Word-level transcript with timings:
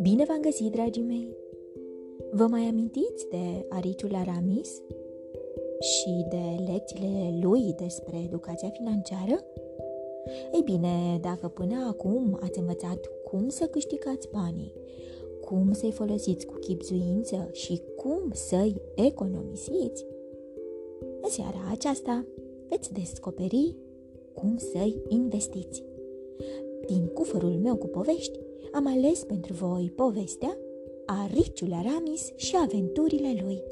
Bine 0.00 0.24
v-am 0.24 0.40
găsit, 0.40 0.72
dragii 0.72 1.02
mei! 1.02 1.36
Vă 2.30 2.46
mai 2.46 2.60
amintiți 2.60 3.28
de 3.30 3.66
Ariciul 3.68 4.14
Aramis 4.14 4.82
și 5.80 6.26
de 6.28 6.72
lecțiile 6.72 7.38
lui 7.42 7.74
despre 7.80 8.22
educația 8.24 8.68
financiară? 8.68 9.44
Ei 10.54 10.62
bine, 10.64 11.18
dacă 11.20 11.48
până 11.48 11.86
acum 11.88 12.38
ați 12.42 12.58
învățat 12.58 13.10
cum 13.24 13.48
să 13.48 13.66
câștigați 13.66 14.28
banii, 14.32 14.72
cum 15.44 15.72
să-i 15.72 15.92
folosiți 15.92 16.46
cu 16.46 16.54
chipzuință 16.54 17.48
și 17.52 17.82
cum 17.96 18.30
să-i 18.32 18.80
economisiți, 18.94 20.06
în 21.20 21.28
seara 21.30 21.58
aceasta 21.70 22.24
veți 22.68 22.92
descoperi 22.92 23.76
cum 24.36 24.56
să-i 24.56 25.02
investiți. 25.08 25.84
Din 26.86 27.06
cufărul 27.06 27.58
meu 27.62 27.76
cu 27.76 27.86
povești, 27.86 28.38
am 28.72 28.86
ales 28.86 29.24
pentru 29.24 29.52
voi 29.52 29.92
povestea 29.96 30.56
Ariciul 31.06 31.72
Aramis 31.72 32.32
și 32.36 32.56
aventurile 32.56 33.36
lui, 33.42 33.62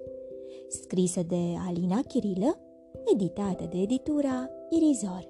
scrisă 0.69 1.21
de 1.29 1.43
Alina 1.69 2.01
Chirilă, 2.09 2.59
editată 3.15 3.69
de 3.71 3.79
editura 3.79 4.51
Irizor. 4.71 5.29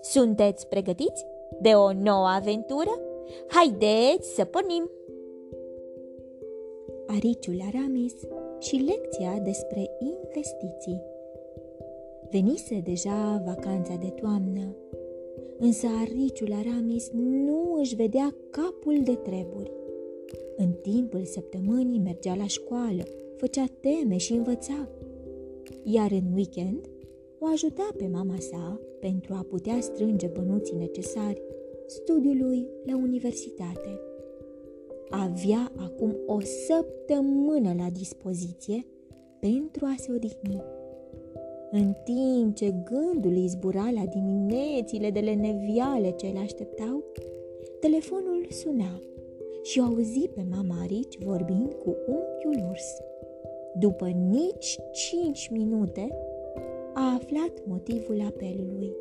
Sunteți 0.00 0.66
pregătiți 0.66 1.24
de 1.60 1.68
o 1.68 1.92
nouă 1.92 2.26
aventură? 2.26 3.00
Haideți 3.48 4.34
să 4.34 4.44
pornim! 4.44 4.90
Ariciul 7.06 7.60
Aramis 7.74 8.14
și 8.58 8.76
lecția 8.76 9.38
despre 9.42 9.90
investiții. 9.98 11.09
Venise 12.30 12.80
deja 12.84 13.42
vacanța 13.46 13.94
de 13.94 14.08
toamnă, 14.08 14.76
însă 15.58 15.86
Ariciul 15.86 16.52
Aramis 16.52 17.10
nu 17.12 17.76
își 17.78 17.94
vedea 17.94 18.34
capul 18.50 19.02
de 19.02 19.14
treburi. 19.14 19.72
În 20.56 20.72
timpul 20.72 21.24
săptămânii 21.24 21.98
mergea 21.98 22.34
la 22.34 22.46
școală, 22.46 23.02
făcea 23.36 23.64
teme 23.80 24.16
și 24.16 24.32
învăța, 24.32 24.88
iar 25.82 26.10
în 26.10 26.32
weekend 26.34 26.86
o 27.38 27.46
ajuta 27.46 27.88
pe 27.96 28.06
mama 28.06 28.36
sa 28.38 28.80
pentru 29.00 29.34
a 29.34 29.46
putea 29.48 29.80
strânge 29.80 30.26
bănuții 30.26 30.76
necesari 30.76 31.42
studiului 31.86 32.66
la 32.86 32.96
universitate. 32.96 34.00
Avea 35.08 35.72
acum 35.76 36.16
o 36.26 36.40
săptămână 36.40 37.74
la 37.78 37.90
dispoziție 37.92 38.86
pentru 39.40 39.84
a 39.84 39.94
se 39.98 40.12
odihni. 40.12 40.79
În 41.72 41.94
timp 42.04 42.54
ce 42.54 42.74
gândul 42.84 43.32
îi 43.32 43.46
zbura 43.46 43.90
la 43.94 44.06
diminețile 44.06 45.10
de 45.10 45.20
leneviale 45.20 46.10
ce 46.10 46.26
îl 46.26 46.36
așteptau, 46.36 47.04
telefonul 47.80 48.46
suna 48.48 49.00
și 49.62 49.80
o 49.80 49.82
auzi 49.82 50.28
pe 50.34 50.44
mama 50.50 50.74
Arici 50.82 51.18
vorbind 51.24 51.72
cu 51.72 51.96
unchiul 52.06 52.68
urs. 52.70 53.00
După 53.78 54.06
nici 54.06 54.78
cinci 54.92 55.48
minute, 55.52 56.08
a 56.94 57.14
aflat 57.14 57.52
motivul 57.66 58.20
apelului. 58.26 58.92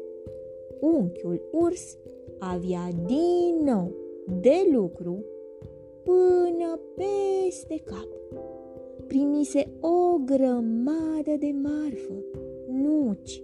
Unchiul 0.80 1.50
urs 1.52 1.98
avea 2.40 2.90
din 3.06 3.60
nou 3.64 3.92
de 4.42 4.68
lucru 4.74 5.24
până 6.04 6.80
peste 6.96 7.76
cap. 7.84 8.08
Primise 9.08 9.72
o 9.80 10.18
grămadă 10.26 11.36
de 11.40 11.56
marfă, 11.62 12.24
nuci, 12.82 13.44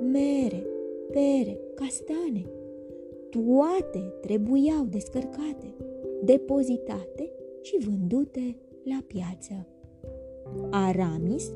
mere, 0.00 0.66
pere, 1.10 1.58
castane. 1.74 2.46
Toate 3.30 4.12
trebuiau 4.20 4.84
descărcate, 4.90 5.74
depozitate 6.22 7.30
și 7.62 7.76
vândute 7.88 8.56
la 8.84 9.04
piață. 9.06 9.66
Aramis 10.70 11.52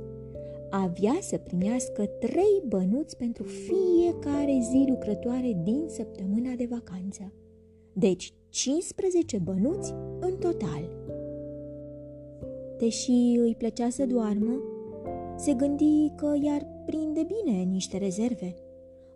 avea 0.70 1.16
să 1.20 1.38
primească 1.38 2.06
trei 2.06 2.62
bănuți 2.66 3.16
pentru 3.16 3.42
fiecare 3.42 4.58
zi 4.70 4.84
lucrătoare 4.88 5.60
din 5.62 5.84
săptămâna 5.88 6.54
de 6.56 6.68
vacanță. 6.70 7.32
Deci 7.92 8.32
15 8.48 9.38
bănuți 9.38 9.94
în 10.20 10.36
total. 10.38 10.90
Deși 12.78 13.36
îi 13.38 13.54
plăcea 13.58 13.88
să 13.90 14.06
doarmă, 14.06 14.62
se 15.40 15.54
gândi 15.54 16.12
că 16.16 16.36
i-ar 16.42 16.66
prinde 16.86 17.26
bine 17.26 17.62
niște 17.62 17.98
rezerve, 17.98 18.54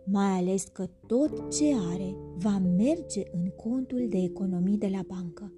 mai 0.05 0.25
ales 0.25 0.63
că 0.63 0.89
tot 1.07 1.51
ce 1.51 1.65
are 1.93 2.15
va 2.37 2.61
merge 2.77 3.23
în 3.31 3.49
contul 3.55 4.05
de 4.09 4.17
economii 4.17 4.77
de 4.77 4.87
la 4.87 5.01
bancă. 5.07 5.53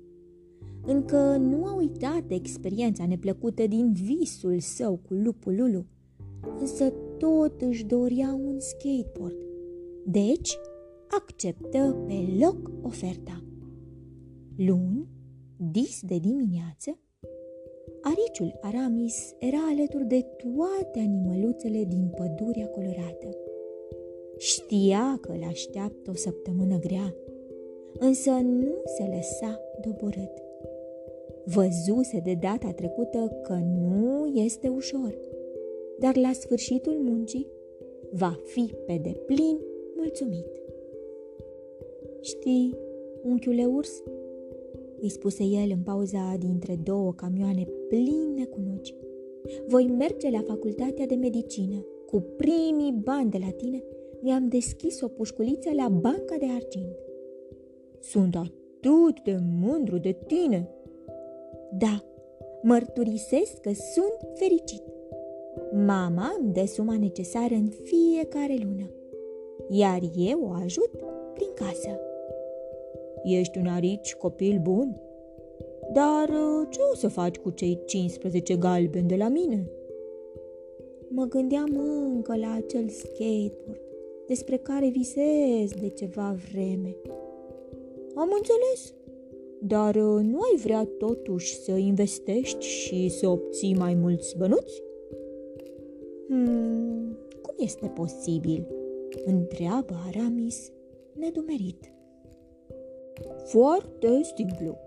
Încă 0.85 1.37
nu 1.37 1.65
a 1.65 1.75
uitat 1.75 2.23
experiența 2.27 3.05
neplăcută 3.05 3.67
din 3.67 3.93
visul 3.93 4.59
său 4.59 4.99
cu 5.07 5.13
lupul 5.13 5.55
Lulu, 5.55 5.85
însă 6.59 6.93
tot 7.17 7.61
își 7.61 7.85
dorea 7.85 8.39
un 8.45 8.59
skateboard. 8.59 9.37
Deci, 10.05 10.57
acceptă 11.07 12.03
pe 12.07 12.37
loc 12.39 12.71
oferta. 12.81 13.43
Luni, 14.55 15.07
dis 15.71 16.01
de 16.01 16.17
dimineață, 16.17 16.99
Ariciul 18.01 18.59
Aramis 18.61 19.35
era 19.39 19.57
alături 19.71 20.05
de 20.05 20.25
toate 20.37 20.99
animăluțele 20.99 21.83
din 21.83 22.11
pădurea 22.15 22.67
colorată. 22.67 23.37
Știa 24.37 25.17
că 25.21 25.31
îl 25.31 25.43
așteaptă 25.47 26.09
o 26.09 26.13
săptămână 26.13 26.79
grea, 26.79 27.15
însă 27.99 28.31
nu 28.31 28.81
se 28.85 29.03
lăsa 29.15 29.59
doborât. 29.81 30.31
Văzuse 31.43 32.19
de 32.23 32.33
data 32.41 32.71
trecută 32.71 33.39
că 33.43 33.53
nu 33.53 34.25
este 34.25 34.67
ușor, 34.67 35.17
dar 35.99 36.17
la 36.17 36.31
sfârșitul 36.31 36.93
muncii 36.93 37.47
va 38.11 38.39
fi 38.43 38.73
pe 38.85 38.99
deplin 39.03 39.59
mulțumit. 39.95 40.45
Știi, 42.21 42.77
unchiule 43.23 43.65
urs, 43.65 44.03
îi 45.01 45.09
spuse 45.09 45.43
el 45.43 45.69
în 45.71 45.81
pauza 45.83 46.35
dintre 46.39 46.79
două 46.83 47.13
camioane 47.13 47.67
pline 47.87 48.45
cu 48.45 48.59
nuci. 48.59 48.95
Voi 49.67 49.87
merge 49.97 50.29
la 50.29 50.41
facultatea 50.41 51.05
de 51.05 51.15
medicină. 51.15 51.85
Cu 52.05 52.19
primii 52.37 53.01
bani 53.03 53.31
de 53.31 53.37
la 53.37 53.49
tine 53.49 53.83
mi-am 54.21 54.47
deschis 54.47 55.01
o 55.01 55.07
pușculiță 55.07 55.69
la 55.75 55.89
banca 55.89 56.35
de 56.39 56.45
argint. 56.55 56.95
Sunt 57.99 58.35
atât 58.35 59.23
de 59.23 59.39
mândru 59.61 59.97
de 59.97 60.17
tine! 60.27 60.69
Da, 61.77 62.03
mărturisesc 62.61 63.57
că 63.57 63.71
sunt 63.73 64.31
fericit. 64.33 64.83
Mama 65.85 66.35
îmi 66.39 66.53
dă 66.53 66.65
suma 66.65 66.97
necesară 66.97 67.53
în 67.53 67.69
fiecare 67.83 68.57
lună, 68.63 68.91
iar 69.69 69.99
eu 70.15 70.39
o 70.43 70.51
ajut 70.51 70.91
prin 71.33 71.49
casă. 71.55 71.99
Ești 73.27 73.57
un 73.57 73.67
arici 73.67 74.15
copil 74.15 74.59
bun? 74.61 75.01
Dar 75.93 76.29
uh, 76.29 76.67
ce 76.69 76.79
o 76.91 76.95
să 76.95 77.07
faci 77.07 77.37
cu 77.37 77.49
cei 77.49 77.79
15 77.85 78.55
galbeni 78.55 79.07
de 79.07 79.15
la 79.15 79.27
mine? 79.27 79.69
Mă 81.09 81.25
gândeam 81.25 81.79
încă 82.13 82.37
la 82.37 82.53
acel 82.53 82.89
skateboard 82.89 83.81
despre 84.27 84.57
care 84.57 84.89
visez 84.89 85.71
de 85.79 85.89
ceva 85.89 86.35
vreme. 86.51 86.95
Am 88.15 88.29
înțeles, 88.35 88.93
dar 89.61 89.95
uh, 89.95 90.23
nu 90.23 90.39
ai 90.39 90.57
vrea 90.63 90.89
totuși 90.97 91.55
să 91.55 91.71
investești 91.71 92.65
și 92.65 93.09
să 93.09 93.27
obții 93.27 93.75
mai 93.75 93.93
mulți 93.93 94.37
bănuți? 94.37 94.81
Hmm, 96.27 97.17
cum 97.41 97.53
este 97.57 97.87
posibil? 97.87 98.67
Întreabă 99.25 99.93
Aramis 100.07 100.71
nedumerit. 101.13 101.96
Foarte 103.43 104.21
simplu. 104.35 104.77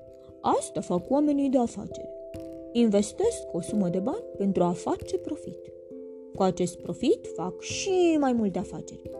Asta 0.41 0.81
fac 0.81 1.11
oamenii 1.11 1.49
de 1.49 1.59
afaceri. 1.59 2.09
Investesc 2.73 3.43
o 3.53 3.61
sumă 3.61 3.89
de 3.89 3.99
bani 3.99 4.25
pentru 4.37 4.63
a 4.63 4.73
face 4.73 5.19
profit. 5.19 5.73
Cu 6.35 6.43
acest 6.43 6.77
profit 6.77 7.27
fac 7.35 7.61
și 7.61 8.17
mai 8.21 8.33
multe 8.33 8.59
afaceri, 8.59 9.11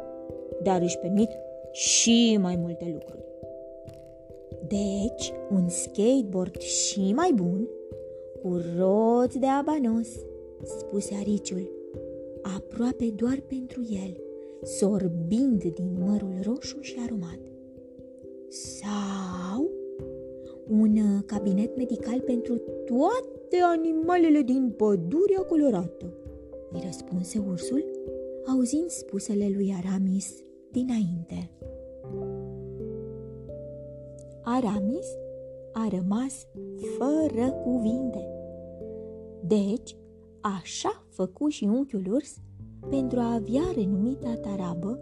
dar 0.63 0.83
își 0.83 0.99
permit 0.99 1.31
și 1.73 2.39
mai 2.41 2.57
multe 2.57 2.91
lucruri. 2.93 3.25
Deci, 4.69 5.33
un 5.51 5.69
skateboard 5.69 6.61
și 6.61 7.13
mai 7.13 7.33
bun, 7.35 7.69
cu 8.43 8.61
roți 8.79 9.39
de 9.39 9.47
abanos, 9.47 10.09
spuse 10.63 11.15
ariciul, 11.19 11.71
aproape 12.57 13.05
doar 13.05 13.43
pentru 13.47 13.83
el, 13.91 14.23
sorbind 14.63 15.63
din 15.63 15.97
mărul 15.99 16.35
roșu 16.43 16.81
și 16.81 16.97
aromat. 17.05 17.50
Sau 18.53 19.71
un 20.69 20.97
uh, 20.97 21.23
cabinet 21.27 21.77
medical 21.77 22.21
pentru 22.21 22.57
toate 22.85 23.57
animalele 23.77 24.43
din 24.43 24.75
pădurea 24.77 25.43
colorată, 25.49 26.15
îi 26.73 26.81
răspunse 26.85 27.43
ursul, 27.49 27.85
auzind 28.47 28.89
spusele 28.89 29.51
lui 29.55 29.75
Aramis 29.85 30.35
dinainte. 30.71 31.51
Aramis 34.43 35.07
a 35.73 35.89
rămas 35.91 36.47
fără 36.99 37.51
cuvinte. 37.51 38.29
Deci, 39.47 39.97
așa 40.41 41.05
făcu 41.09 41.49
și 41.49 41.65
unchiul 41.65 42.07
urs 42.13 42.37
pentru 42.89 43.19
a 43.19 43.35
avea 43.35 43.63
renumita 43.75 44.35
tarabă, 44.35 44.99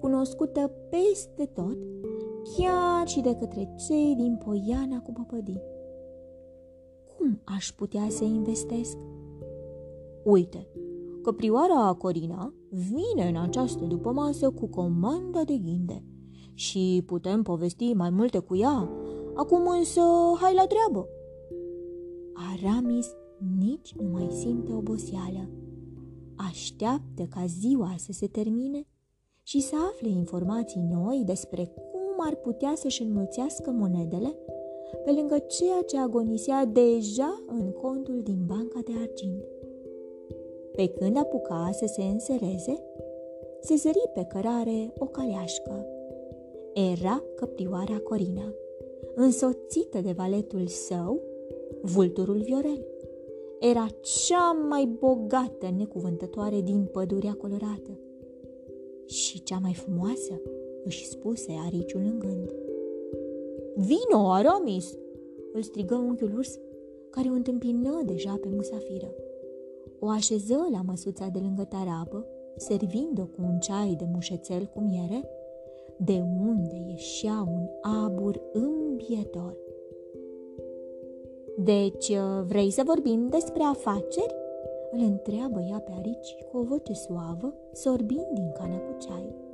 cunoscută 0.00 0.72
peste 0.90 1.44
tot, 1.44 1.76
chiar 2.56 3.06
și 3.06 3.20
de 3.20 3.34
către 3.34 3.74
cei 3.86 4.14
din 4.16 4.36
Poiana 4.44 5.00
cu 5.00 5.12
păpădii. 5.12 5.62
Cum 7.16 7.40
aș 7.44 7.72
putea 7.72 8.06
să 8.08 8.24
investesc? 8.24 8.96
Uite, 10.24 10.68
căprioara 11.22 11.92
Corina 11.92 12.54
vine 12.70 13.28
în 13.28 13.36
această 13.36 13.84
dupămasă 13.84 14.50
cu 14.50 14.66
comanda 14.66 15.44
de 15.44 15.56
ghinde 15.56 16.04
și 16.54 17.02
putem 17.06 17.42
povesti 17.42 17.92
mai 17.92 18.10
multe 18.10 18.38
cu 18.38 18.56
ea. 18.56 18.90
Acum 19.34 19.68
însă, 19.78 20.00
hai 20.40 20.54
la 20.54 20.66
treabă! 20.66 21.08
Aramis 22.32 23.06
nici 23.58 23.94
nu 23.94 24.08
mai 24.08 24.28
simte 24.30 24.72
oboseală. 24.72 25.50
Așteaptă 26.36 27.22
ca 27.22 27.44
ziua 27.46 27.94
să 27.96 28.12
se 28.12 28.26
termine 28.26 28.86
și 29.42 29.60
să 29.60 29.74
afle 29.92 30.08
informații 30.08 30.80
noi 30.80 31.22
despre 31.26 31.64
cum 31.64 31.87
ar 32.26 32.34
putea 32.34 32.72
să-și 32.76 33.02
înmulțească 33.02 33.70
monedele 33.70 34.36
pe 35.04 35.10
lângă 35.10 35.38
ceea 35.38 35.82
ce 35.86 35.98
agonisea 35.98 36.64
deja 36.64 37.42
în 37.46 37.72
contul 37.72 38.20
din 38.22 38.38
banca 38.46 38.80
de 38.84 38.92
argint. 39.00 39.44
Pe 40.72 40.88
când 40.88 41.16
apuca 41.16 41.70
să 41.72 41.86
se 41.86 42.02
însereze, 42.02 42.82
se 43.60 43.74
zări 43.74 44.10
pe 44.14 44.24
cărare 44.24 44.92
o 44.98 45.04
caleașcă. 45.04 45.86
Era 46.92 47.22
căprioara 47.34 47.98
Corina, 47.98 48.54
însoțită 49.14 50.00
de 50.00 50.12
valetul 50.12 50.66
său, 50.66 51.20
vulturul 51.82 52.40
Viorel. 52.40 52.86
Era 53.60 53.86
cea 54.00 54.52
mai 54.68 54.96
bogată 54.98 55.74
necuvântătoare 55.76 56.60
din 56.60 56.88
pădurea 56.92 57.32
colorată. 57.32 57.98
Și 59.06 59.42
cea 59.42 59.58
mai 59.62 59.74
frumoasă, 59.74 60.40
își 60.84 61.06
spuse 61.06 61.52
ariciul 61.66 62.00
în 62.00 62.18
gând. 62.18 62.54
Vino, 63.74 64.30
Aramis!" 64.30 64.98
îl 65.52 65.62
strigă 65.62 65.94
unchiul 65.94 66.36
urs, 66.36 66.58
care 67.10 67.28
o 67.28 67.32
întâmpină 67.32 68.02
deja 68.04 68.38
pe 68.40 68.48
musafiră. 68.48 69.14
O 69.98 70.08
așeză 70.08 70.68
la 70.72 70.82
măsuța 70.86 71.26
de 71.32 71.38
lângă 71.38 71.64
tarabă, 71.64 72.26
servind-o 72.56 73.24
cu 73.24 73.42
un 73.42 73.58
ceai 73.58 73.94
de 73.98 74.04
mușețel 74.12 74.70
cu 74.74 74.80
miere, 74.80 75.28
de 75.96 76.22
unde 76.46 76.84
ieșea 76.88 77.46
un 77.52 77.66
abur 77.80 78.40
îmbietor. 78.52 79.56
Deci, 81.56 82.12
vrei 82.46 82.70
să 82.70 82.82
vorbim 82.84 83.28
despre 83.28 83.62
afaceri?" 83.62 84.34
îl 84.90 85.00
întreabă 85.00 85.60
ea 85.70 85.78
pe 85.78 85.92
Arici 85.98 86.36
cu 86.50 86.56
o 86.56 86.62
voce 86.62 86.92
suavă, 86.92 87.54
sorbind 87.72 88.26
din 88.32 88.52
cană 88.52 88.76
cu 88.76 88.96
ceai. 88.98 89.47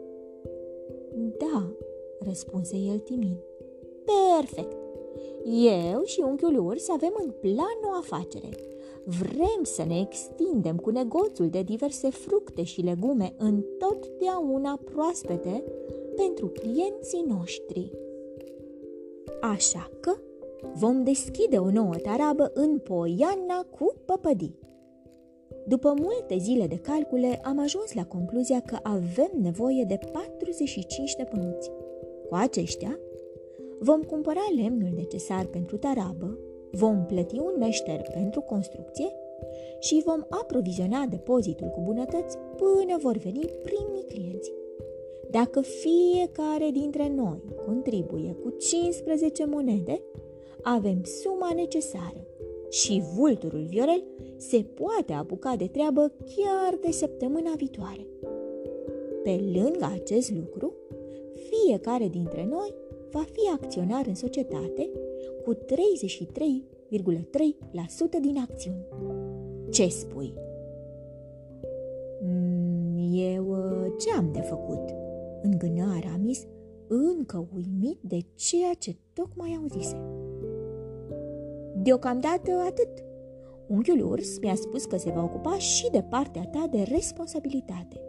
Da, 1.39 1.73
răspunse 2.19 2.77
el 2.77 2.99
timid. 2.99 3.37
Perfect! 4.05 4.77
Eu 5.45 6.03
și 6.05 6.21
unchiul 6.21 6.67
Urs 6.67 6.89
avem 6.89 7.13
în 7.25 7.31
plan 7.41 7.79
o 7.83 7.97
afacere. 7.99 8.49
Vrem 9.05 9.63
să 9.63 9.85
ne 9.85 10.01
extindem 10.01 10.77
cu 10.77 10.91
negoțul 10.91 11.49
de 11.49 11.63
diverse 11.63 12.11
fructe 12.11 12.63
și 12.63 12.81
legume 12.81 13.35
întotdeauna 13.39 14.81
proaspete 14.85 15.65
pentru 16.17 16.47
clienții 16.47 17.25
noștri. 17.27 17.91
Așa 19.41 19.91
că 20.01 20.17
vom 20.75 21.03
deschide 21.03 21.57
o 21.57 21.71
nouă 21.71 21.95
tarabă 21.95 22.51
în 22.55 22.79
Poiana 22.79 23.67
cu 23.79 23.95
păpădii. 24.05 24.59
După 25.67 25.95
multe 26.01 26.37
zile 26.37 26.67
de 26.67 26.77
calcule, 26.77 27.41
am 27.43 27.59
ajuns 27.59 27.93
la 27.93 28.07
concluzia 28.07 28.61
că 28.61 28.79
avem 28.83 29.31
nevoie 29.43 29.85
de 29.85 29.99
45 30.13 31.15
de 31.15 31.25
pănuți. 31.31 31.71
Cu 32.29 32.35
aceștia, 32.35 32.99
vom 33.79 34.03
cumpăra 34.03 34.47
lemnul 34.63 34.91
necesar 34.95 35.47
pentru 35.47 35.77
tarabă, 35.77 36.39
vom 36.71 37.05
plăti 37.07 37.39
un 37.39 37.55
meșter 37.59 38.01
pentru 38.13 38.41
construcție 38.41 39.13
și 39.79 40.03
vom 40.05 40.27
aproviziona 40.29 41.07
depozitul 41.07 41.67
cu 41.67 41.81
bunătăți 41.81 42.39
până 42.57 42.97
vor 42.99 43.17
veni 43.17 43.51
primii 43.63 44.05
clienți. 44.09 44.53
Dacă 45.31 45.61
fiecare 45.61 46.71
dintre 46.73 47.13
noi 47.17 47.43
contribuie 47.67 48.33
cu 48.43 48.51
15 48.51 49.45
monede, 49.45 50.03
avem 50.63 51.03
suma 51.05 51.53
necesară 51.55 52.27
și 52.71 53.03
vulturul 53.15 53.65
Viorel 53.69 54.05
se 54.37 54.65
poate 54.75 55.13
apuca 55.13 55.57
de 55.57 55.67
treabă 55.67 56.13
chiar 56.25 56.79
de 56.81 56.91
săptămâna 56.91 57.53
viitoare. 57.57 58.07
Pe 59.23 59.41
lângă 59.55 59.91
acest 59.93 60.33
lucru, 60.33 60.73
fiecare 61.35 62.09
dintre 62.09 62.47
noi 62.51 62.75
va 63.11 63.25
fi 63.33 63.51
acționar 63.53 64.07
în 64.07 64.15
societate 64.15 64.91
cu 65.45 65.55
33,3% 65.55 65.59
din 68.21 68.39
acțiuni. 68.39 68.87
Ce 69.71 69.89
spui? 69.89 70.35
Mm, 72.23 73.13
eu 73.13 73.47
uh, 73.49 73.93
ce 73.99 74.11
am 74.17 74.31
de 74.33 74.41
făcut? 74.41 74.95
Îngână 75.43 75.95
Aramis, 75.97 76.47
încă 76.87 77.49
uimit 77.55 77.99
de 78.01 78.19
ceea 78.35 78.75
ce 78.79 78.97
tocmai 79.13 79.59
auzise. 79.61 79.97
Deocamdată 81.83 82.51
atât. 82.67 83.05
Unchiul 83.69 84.11
Urs 84.11 84.39
mi-a 84.39 84.55
spus 84.55 84.85
că 84.85 84.97
se 84.97 85.11
va 85.11 85.23
ocupa 85.23 85.59
și 85.59 85.91
de 85.91 86.03
partea 86.03 86.47
ta 86.47 86.67
de 86.71 86.83
responsabilitate, 86.83 88.01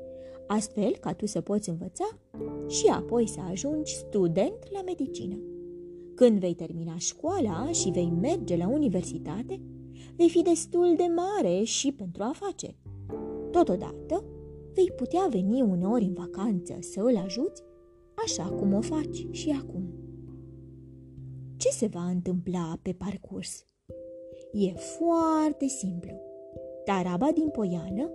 astfel 0.48 0.96
ca 1.00 1.13
tu 1.13 1.25
să 1.25 1.42
poți 1.42 1.69
învăța 1.69 2.19
și 2.68 2.88
apoi 2.88 3.28
să 3.28 3.40
ajungi 3.50 3.96
student 3.96 4.72
la 4.72 4.81
medicină. 4.81 5.40
Când 6.16 6.40
vei 6.40 6.54
termina 6.54 6.98
școala 6.98 7.72
și 7.72 7.90
vei 7.90 8.10
merge 8.10 8.57
la 8.57 8.68
universitate, 8.68 9.62
vei 10.16 10.30
fi 10.30 10.42
destul 10.42 10.94
de 10.96 11.06
mare 11.16 11.63
și 11.63 11.92
pentru 11.92 12.24
afaceri. 12.24 12.80
Totodată, 13.52 14.24
vei 14.74 14.92
putea 14.96 15.28
veni 15.30 15.62
uneori 15.62 16.04
în 16.04 16.13
vacanță 16.13 16.78
să 16.80 17.00
îl 17.00 17.18
ajuți, 17.18 17.63
așa 18.25 18.44
cum 18.44 18.74
o 18.74 18.81
faci 18.81 19.28
și 19.31 19.50
acum. 19.50 19.94
Ce 21.57 21.69
se 21.69 21.88
va 21.88 22.04
întâmpla 22.04 22.80
pe 22.81 22.92
parcurs? 22.92 23.66
E 24.57 24.74
foarte 24.74 25.68
simplu. 25.68 26.14
Taraba 26.83 27.31
din 27.33 27.50
Poiană 27.50 28.12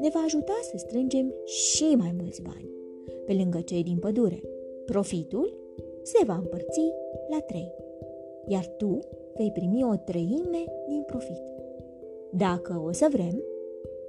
ne 0.00 0.08
va 0.08 0.20
ajuta 0.24 0.52
să 0.62 0.76
strângem 0.76 1.34
și 1.44 1.94
mai 1.94 2.14
mulți 2.20 2.42
bani. 2.42 2.70
Pe 3.26 3.32
lângă 3.32 3.60
cei 3.60 3.82
din 3.82 3.98
pădure, 3.98 4.42
profitul 4.84 5.58
se 6.02 6.24
va 6.24 6.34
împărți 6.34 6.80
la 7.30 7.40
trei, 7.40 7.74
iar 8.46 8.66
tu 8.66 8.98
vei 9.36 9.50
primi 9.52 9.84
o 9.84 9.94
treime 9.94 10.64
din 10.88 11.02
profit. 11.06 11.42
Dacă 12.30 12.82
o 12.86 12.92
să 12.92 13.08
vrem, 13.10 13.42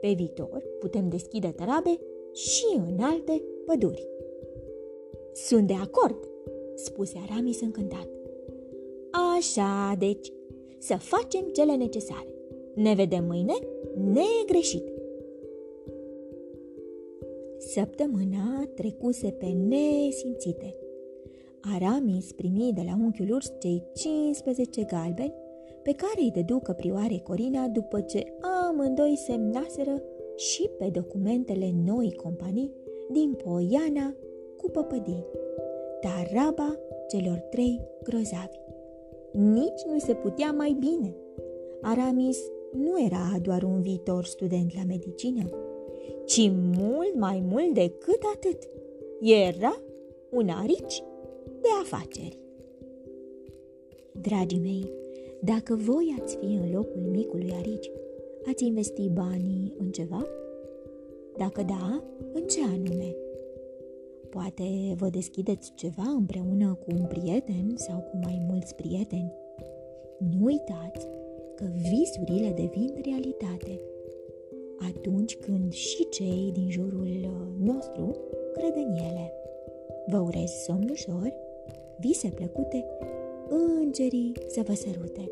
pe 0.01 0.13
viitor 0.15 0.63
putem 0.79 1.10
deschide 1.10 1.53
tarabe 1.55 2.00
și 2.34 2.65
în 2.75 3.00
alte 3.00 3.41
păduri. 3.65 4.08
Sunt 5.34 5.67
de 5.67 5.74
acord, 5.74 6.29
spuse 6.75 7.17
Aramis 7.29 7.62
încântat. 7.62 8.10
Așa, 9.38 9.96
deci, 10.00 10.34
să 10.88 10.98
facem 10.98 11.46
cele 11.54 11.75
necesare. 11.75 12.28
Ne 12.75 12.94
vedem 12.94 13.25
mâine 13.25 13.54
negreșit. 13.96 14.84
Săptămâna 17.58 18.70
trecuse 18.75 19.30
pe 19.30 19.46
nesimțite. 19.46 20.75
Aramis 21.75 22.32
primi 22.32 22.72
de 22.74 22.82
la 22.86 22.98
unchiul 23.02 23.32
urs 23.32 23.54
cei 23.60 23.84
15 23.94 24.84
galbeni 24.84 25.34
pe 25.84 25.92
care 25.92 26.22
îi 26.22 26.32
dedu 26.32 26.60
căprioare 26.60 27.18
Corina 27.18 27.68
după 27.68 28.02
ce 28.02 28.34
amândoi 28.70 29.16
semnaseră 29.25 30.02
și 30.36 30.70
pe 30.78 30.90
documentele 30.94 31.72
noi 31.86 32.13
companii 32.13 32.72
din 33.12 33.34
Poiana 33.34 34.16
cu 34.58 34.70
păpădii, 34.70 35.25
taraba 36.02 36.78
celor 37.08 37.38
trei 37.38 37.82
grozavi. 38.04 38.62
Nici 39.34 39.82
nu 39.92 40.00
se 40.00 40.13
putea 40.13 40.52
mai 40.52 40.78
bine. 40.80 41.16
Aramis 41.82 42.38
nu 42.72 43.04
era 43.04 43.38
doar 43.42 43.63
un 43.63 43.82
viitor 43.82 44.25
student 44.25 44.75
la 44.75 44.84
medicină, 44.88 45.50
ci 46.25 46.52
mult 46.52 47.16
mai 47.16 47.44
mult 47.50 47.74
decât 47.74 48.20
atât. 48.36 48.70
Era 49.22 49.82
un 50.32 50.50
arici 50.50 51.04
de 51.62 51.68
afaceri. 51.82 52.40
Dragii 54.22 54.60
mei, 54.60 54.92
dacă 55.42 55.75
voi 55.75 56.16
ați 56.22 56.38
fi 56.38 56.46
în 56.46 56.72
locul 56.74 57.02
micului 57.12 57.54
arici, 57.58 57.92
ați 58.48 58.66
investi 58.66 59.10
banii 59.10 59.74
în 59.78 59.92
ceva? 59.92 60.28
Dacă 61.38 61.62
da, 61.62 62.04
în 62.34 62.44
ce 62.44 62.60
anume? 62.62 63.16
Poate 64.34 64.94
vă 64.96 65.10
deschideți 65.10 65.72
ceva 65.75 66.10
împreună 66.18 66.74
cu 66.74 66.92
un 66.92 67.06
prieten 67.06 67.74
sau 67.75 68.00
cu 68.00 68.20
mai 68.24 68.46
mulți 68.50 68.75
prieteni. 68.75 69.34
Nu 70.18 70.46
uitați 70.46 71.08
că 71.56 71.66
visurile 71.90 72.50
devin 72.50 73.02
realitate 73.04 73.80
atunci 74.90 75.36
când 75.36 75.72
și 75.72 76.08
cei 76.10 76.50
din 76.54 76.70
jurul 76.70 77.10
nostru 77.60 78.18
cred 78.54 78.75
în 78.75 78.96
ele. 78.96 79.34
Vă 80.08 80.18
urez 80.18 80.52
somn 80.52 80.90
ușor, 80.90 81.34
vise 82.00 82.28
plăcute, 82.28 82.86
îngerii 83.80 84.32
să 84.48 84.62
vă 84.66 84.74
sărute. 84.74 85.32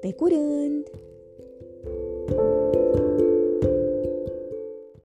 Pe 0.00 0.12
curând! 0.12 0.86